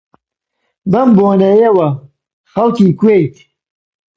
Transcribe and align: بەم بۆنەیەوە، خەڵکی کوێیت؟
بەم 0.91 1.09
بۆنەیەوە، 1.17 1.87
خەڵکی 2.51 2.89
کوێیت؟ 2.99 3.35